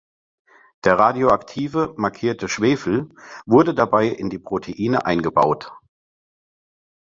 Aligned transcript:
Der 0.83 0.97
radioaktive 0.97 1.93
markierte 1.95 2.49
Schwefel 2.49 3.11
wurde 3.45 3.75
dabei 3.75 4.07
in 4.07 4.31
die 4.31 4.39
Proteine 4.39 5.05
eingebaut. 5.05 5.71